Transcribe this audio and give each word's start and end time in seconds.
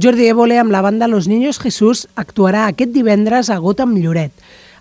Jordi 0.00 0.28
Évole 0.30 0.58
amb 0.60 0.70
la 0.70 0.80
banda 0.80 1.08
Los 1.08 1.26
Niños 1.26 1.58
Jesús 1.58 2.06
actuarà 2.14 2.66
aquest 2.70 2.92
divendres 2.94 3.50
a 3.50 3.56
Gota 3.58 3.82
amb 3.82 3.98
Lloret. 3.98 4.30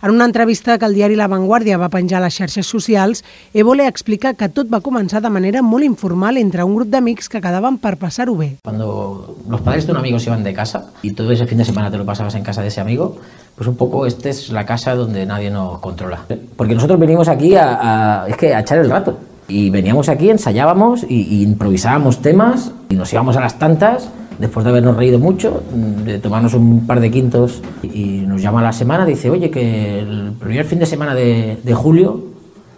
En 0.04 0.12
una 0.14 0.26
entrevista 0.30 0.76
que 0.78 0.86
el 0.86 0.94
diari 0.94 1.16
La 1.18 1.26
Vanguardia 1.26 1.80
va 1.82 1.90
penjar 1.90 2.20
a 2.22 2.26
les 2.28 2.36
xarxes 2.38 2.68
socials, 2.70 3.24
Évole 3.52 3.88
explica 3.90 4.36
que 4.38 4.46
tot 4.54 4.70
va 4.70 4.78
començar 4.86 5.24
de 5.26 5.32
manera 5.34 5.64
molt 5.66 5.84
informal 5.88 6.38
entre 6.38 6.62
un 6.64 6.76
grup 6.76 6.92
d'amics 6.94 7.30
que 7.34 7.42
quedaven 7.42 7.80
per 7.82 7.96
passar-ho 7.98 8.36
bé. 8.38 8.58
Cuando 8.64 9.38
los 9.50 9.62
padres 9.62 9.88
de 9.88 9.94
un 9.94 9.98
amigo 9.98 10.20
se 10.20 10.30
iban 10.30 10.44
de 10.44 10.54
casa 10.54 10.92
y 11.02 11.14
todo 11.14 11.32
ese 11.32 11.48
fin 11.48 11.58
de 11.58 11.66
semana 11.66 11.90
te 11.90 11.98
lo 11.98 12.06
pasabas 12.06 12.36
en 12.36 12.44
casa 12.44 12.62
de 12.62 12.68
ese 12.68 12.80
amigo, 12.80 13.18
pues 13.56 13.68
un 13.68 13.76
poco 13.76 14.06
esta 14.06 14.30
es 14.30 14.52
la 14.52 14.68
casa 14.68 14.94
donde 14.94 15.26
nadie 15.26 15.50
nos 15.50 15.80
controla. 15.80 16.26
Porque 16.56 16.76
nosotros 16.76 17.00
venimos 17.00 17.28
aquí 17.28 17.56
a, 17.56 18.22
a- 18.22 18.28
es 18.28 18.38
que 18.38 18.54
a 18.54 18.60
echar 18.60 18.78
el 18.78 18.90
rato. 18.92 19.18
Y 19.48 19.72
veníamos 19.72 20.10
aquí, 20.10 20.30
ensayábamos 20.30 21.04
y, 21.10 21.22
y 21.22 21.42
improvisábamos 21.42 22.22
temas 22.22 22.70
y 22.90 22.94
nos 22.96 23.12
íbamos 23.14 23.36
a 23.36 23.40
las 23.40 23.58
tantas 23.58 24.10
después 24.40 24.64
de 24.64 24.70
habernos 24.70 24.96
reído 24.96 25.20
mucho, 25.20 25.64
mm, 25.74 26.04
de 26.04 26.20
tomarnos 26.20 26.54
un 26.54 26.86
par 26.86 27.00
de 27.00 27.12
quintos 27.12 27.62
y, 27.84 28.24
nos 28.28 28.42
llama 28.42 28.60
a 28.60 28.64
la 28.64 28.74
semana, 28.74 29.06
dice, 29.06 29.30
oye, 29.30 29.50
que 29.50 30.00
el 30.00 30.34
primer 30.40 30.66
fin 30.66 30.80
de 30.80 30.86
semana 30.86 31.16
de, 31.16 31.58
de 31.64 31.74
julio 31.74 32.24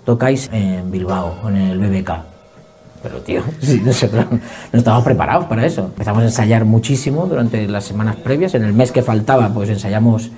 tocáis 0.06 0.50
en 0.54 0.90
Bilbao, 0.92 1.36
en 1.48 1.56
el 1.56 1.80
BBK. 1.80 2.12
Pero 3.02 3.22
tío, 3.22 3.42
sí, 3.62 3.82
nosotros 3.84 4.26
no 4.32 4.78
estábamos 4.80 5.06
preparados 5.06 5.46
para 5.46 5.66
eso. 5.66 5.86
Empezamos 5.86 6.22
a 6.22 6.26
ensayar 6.26 6.66
muchísimo 6.66 7.26
durante 7.28 7.68
las 7.68 7.86
semanas 7.86 8.16
previas. 8.18 8.54
En 8.56 8.64
el 8.64 8.74
mes 8.74 8.92
que 8.92 9.02
faltaba, 9.02 9.50
pues 9.50 9.70
ensayamos, 9.70 10.32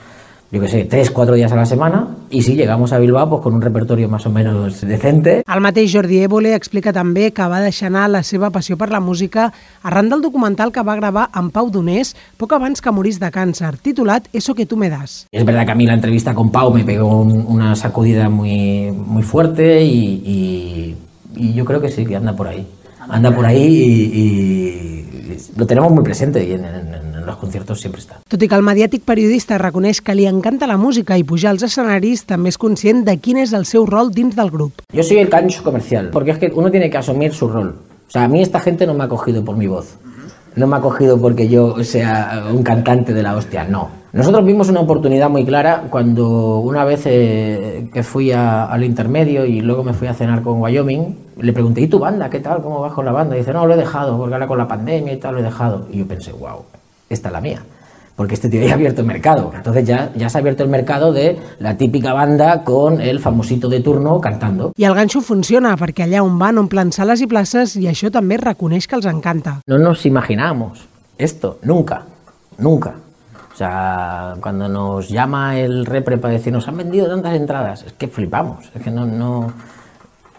yo 0.51 0.59
qué 0.59 0.67
sé, 0.67 0.83
tres, 0.85 1.11
cuatro 1.11 1.33
días 1.35 1.51
a 1.51 1.55
la 1.55 1.65
semana. 1.65 2.07
Y 2.29 2.41
sí, 2.41 2.55
llegamos 2.55 2.91
a 2.93 2.99
Bilbao 2.99 3.29
pues 3.29 3.41
con 3.41 3.53
un 3.53 3.61
repertorio 3.61 4.09
más 4.09 4.25
o 4.25 4.29
menos 4.29 4.81
decente. 4.81 5.43
El 5.47 5.61
mateix 5.61 5.93
Jordi 5.93 6.19
Évole 6.23 6.53
explica 6.55 6.91
també 6.93 7.31
que 7.31 7.47
va 7.47 7.61
deixar 7.63 7.87
anar 7.87 8.09
la 8.09 8.21
seva 8.23 8.49
passió 8.51 8.77
per 8.77 8.89
la 8.91 8.99
música 8.99 9.51
arran 9.83 10.09
del 10.09 10.21
documental 10.21 10.71
que 10.71 10.83
va 10.83 10.95
gravar 10.95 11.29
amb 11.31 11.51
Pau 11.53 11.69
Donés 11.71 12.15
poc 12.37 12.53
abans 12.53 12.81
que 12.81 12.91
morís 12.91 13.19
de 13.19 13.31
càncer, 13.31 13.77
titulat 13.77 14.27
Eso 14.33 14.53
que 14.55 14.65
tú 14.65 14.75
me 14.77 14.89
das. 14.89 15.25
Es 15.31 15.45
verdad 15.45 15.65
que 15.65 15.71
a 15.71 15.75
mí 15.75 15.85
la 15.85 15.93
entrevista 15.93 16.33
con 16.33 16.51
Pau 16.51 16.73
me 16.73 16.83
pegó 16.83 17.21
un- 17.21 17.45
una 17.47 17.75
sacudida 17.75 18.29
muy, 18.29 18.91
muy 18.91 19.23
fuerte 19.23 19.83
y, 19.83 20.21
y- 20.25 20.95
y 21.35 21.53
yo 21.53 21.63
creo 21.65 21.79
que 21.81 21.89
sí, 21.89 22.05
que 22.05 22.15
anda 22.15 22.35
por 22.35 22.47
ahí. 22.47 22.67
Anda 23.09 23.33
por 23.35 23.45
ahí 23.45 23.63
y, 23.65 24.19
y 24.19 25.37
lo 25.57 25.65
tenemos 25.65 25.91
muy 25.91 26.03
presente 26.03 26.43
y 26.45 26.53
en, 26.53 26.65
en- 26.65 27.01
en 27.21 27.25
los 27.25 27.37
conciertos 27.37 27.79
siempre 27.79 28.01
está. 28.01 28.17
Tot 28.27 28.41
i 28.41 28.47
que 28.49 28.55
el 28.57 28.63
mediàtic 28.65 29.03
periodista 29.05 29.59
reconeix 29.61 29.99
que 30.01 30.15
li 30.17 30.25
encanta 30.25 30.65
la 30.65 30.77
música 30.81 31.17
i 31.19 31.23
pujar 31.23 31.51
als 31.53 31.61
escenaris, 31.67 32.23
també 32.25 32.49
és 32.49 32.57
conscient 32.57 33.03
de 33.05 33.13
quin 33.21 33.37
és 33.37 33.53
el 33.53 33.65
seu 33.69 33.85
rol 33.85 34.09
dins 34.11 34.33
del 34.35 34.49
grup. 34.49 34.81
Yo 34.91 35.03
soy 35.03 35.19
el 35.21 35.29
cancho 35.29 35.61
comercial, 35.63 36.09
porque 36.11 36.31
es 36.31 36.39
que 36.39 36.51
uno 36.53 36.71
tiene 36.71 36.89
que 36.89 36.97
asumir 36.97 37.31
su 37.33 37.47
rol. 37.47 37.75
O 38.07 38.11
sea, 38.11 38.23
a 38.23 38.27
mí 38.27 38.41
esta 38.41 38.59
gente 38.59 38.87
no 38.87 38.95
me 38.95 39.03
ha 39.03 39.07
cogido 39.07 39.45
por 39.45 39.55
mi 39.55 39.67
voz. 39.67 39.95
No 40.55 40.65
me 40.67 40.75
ha 40.77 40.81
cogido 40.81 41.21
porque 41.21 41.47
yo 41.47 41.81
sea 41.83 42.43
un 42.51 42.63
cantante 42.63 43.13
de 43.13 43.21
la 43.23 43.35
hostia, 43.35 43.63
no. 43.65 43.89
Nosotros 44.13 44.45
vimos 44.45 44.67
una 44.67 44.81
oportunidad 44.81 45.29
muy 45.29 45.45
clara 45.45 45.83
cuando 45.89 46.59
una 46.59 46.83
vez 46.83 47.03
eh, 47.05 47.87
que 47.93 48.03
fui 48.03 48.31
a- 48.33 48.65
al 48.65 48.83
intermedio 48.83 49.45
y 49.45 49.61
luego 49.61 49.83
me 49.85 49.93
fui 49.93 50.07
a 50.09 50.13
cenar 50.13 50.41
con 50.41 50.61
Wyoming, 50.61 51.15
le 51.39 51.53
pregunté, 51.53 51.79
¿y 51.81 51.87
tu 51.87 51.97
banda? 51.97 52.29
¿Qué 52.29 52.41
tal? 52.41 52.61
¿Cómo 52.61 52.81
vas 52.81 52.91
con 52.91 53.05
la 53.05 53.13
banda? 53.13 53.35
Y 53.35 53.39
dice, 53.39 53.53
no, 53.53 53.65
lo 53.65 53.73
he 53.73 53.77
dejado, 53.77 54.17
porque 54.17 54.33
ahora 54.33 54.47
con 54.47 54.57
la 54.57 54.67
pandemia 54.67 55.13
y 55.13 55.17
tal 55.17 55.35
lo 55.35 55.39
he 55.39 55.43
dejado. 55.43 55.87
Y 55.89 55.99
yo 55.99 56.07
pensé, 56.07 56.33
wow, 56.33 56.63
esta 57.09 57.29
es 57.29 57.33
la 57.33 57.39
mía. 57.39 57.61
Porque 58.17 58.33
este 58.33 58.49
tío 58.49 58.61
ya 58.61 58.71
ha 58.71 58.75
abierto 58.75 58.99
el 58.99 59.07
mercado. 59.07 59.49
Entonces 59.55 59.85
ya, 59.87 60.11
ya 60.17 60.27
se 60.29 60.37
ha 60.37 60.41
abierto 60.41 60.63
el 60.63 60.69
mercado 60.69 61.13
de 61.13 61.39
la 61.59 61.77
típica 61.77 62.11
banda 62.11 62.65
con 62.65 62.99
el 62.99 63.21
famosito 63.21 63.69
de 63.69 63.79
turno 63.79 64.19
cantando. 64.19 64.73
I 64.75 64.83
el 64.83 64.93
ganxo 64.93 65.21
funciona 65.21 65.77
perquè 65.79 66.03
allà 66.03 66.19
on 66.21 66.35
van 66.37 66.57
omplen 66.59 66.91
sales 66.91 67.21
i 67.23 67.27
places 67.31 67.77
i 67.79 67.87
això 67.87 68.11
també 68.11 68.35
reconeix 68.37 68.85
que 68.87 68.99
els 68.99 69.07
encanta. 69.07 69.61
No 69.67 69.77
nos 69.79 70.05
imaginamos 70.05 70.83
esto, 71.17 71.57
nunca, 71.63 72.03
nunca. 72.57 72.93
Sea, 73.61 74.37
cuando 74.41 74.67
nos 74.67 75.07
llama 75.07 75.59
el 75.59 75.85
repre 75.85 76.17
para 76.17 76.33
decir, 76.33 76.51
nos 76.51 76.67
han 76.67 76.77
vendido 76.77 77.07
tantas 77.07 77.35
entradas, 77.35 77.83
es 77.83 77.93
que 77.93 78.07
flipamos, 78.07 78.71
es 78.73 78.81
que 78.81 78.89
no, 78.89 79.05
no, 79.05 79.53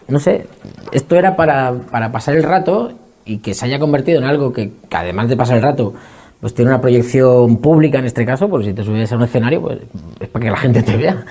no 0.09 0.19
sé, 0.19 0.45
esto 0.91 1.15
era 1.15 1.37
para, 1.37 1.71
para 1.89 2.11
pasar 2.11 2.35
el 2.35 2.43
rato 2.43 2.91
y 3.23 3.37
que 3.37 3.53
se 3.53 3.63
haya 3.63 3.79
convertido 3.79 4.17
en 4.17 4.25
algo 4.25 4.51
que, 4.51 4.73
que 4.89 4.97
además 4.97 5.29
de 5.29 5.37
pasar 5.37 5.55
el 5.55 5.63
rato, 5.63 5.93
pues 6.41 6.53
tiene 6.53 6.71
una 6.71 6.81
proyección 6.81 7.55
pública 7.59 7.99
en 7.99 8.07
este 8.07 8.25
caso, 8.25 8.49
porque 8.49 8.65
si 8.65 8.73
te 8.73 8.83
subes 8.83 9.09
a 9.09 9.15
un 9.15 9.23
escenario, 9.23 9.61
pues 9.61 9.79
es 10.19 10.27
para 10.27 10.43
que 10.43 10.51
la 10.51 10.57
gente 10.57 10.83
te 10.83 10.97
vea. 10.97 11.23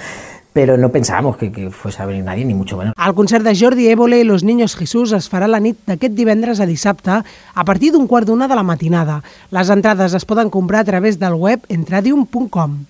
Pero 0.53 0.77
no 0.77 0.91
pensábamos 0.91 1.37
que, 1.37 1.51
que 1.51 1.71
fuese 1.71 2.03
a 2.03 2.07
venir 2.07 2.25
nadie, 2.25 2.45
ni 2.45 2.55
mucho 2.55 2.77
menos. 2.77 2.95
El 2.97 3.15
concert 3.15 3.45
de 3.45 3.57
Jordi 3.57 3.89
Évole 3.89 4.21
i 4.21 4.25
Los 4.25 4.45
Niños 4.45 4.77
Jesús 4.77 5.13
es 5.17 5.31
farà 5.33 5.49
la 5.49 5.63
nit 5.65 5.81
d'aquest 5.89 6.13
divendres 6.13 6.61
a 6.61 6.69
dissabte 6.69 7.23
a 7.23 7.65
partir 7.65 7.93
d'un 7.93 8.07
quart 8.07 8.29
d'una 8.29 8.49
de 8.49 8.59
la 8.59 8.67
matinada. 8.67 9.23
Les 9.51 9.73
entrades 9.73 10.12
es 10.12 10.29
poden 10.29 10.51
comprar 10.51 10.85
a 10.85 10.91
través 10.93 11.19
del 11.19 11.35
web 11.41 11.65
entradium.com. 11.69 12.85